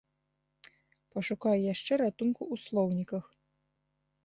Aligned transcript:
Пашукаю 1.17 1.53
яшчэ 1.73 1.93
ратунку 2.03 2.43
ў 2.53 2.65
слоўніках. 2.65 3.25